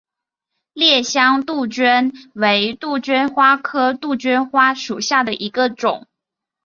[0.73, 6.07] 烈香杜鹃为杜鹃花科杜鹃花属下的一个种。